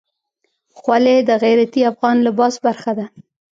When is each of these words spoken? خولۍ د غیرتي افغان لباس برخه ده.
خولۍ 0.77 1.17
د 1.29 1.31
غیرتي 1.43 1.81
افغان 1.91 2.17
لباس 2.27 2.55
برخه 2.65 2.91
ده. 2.97 3.05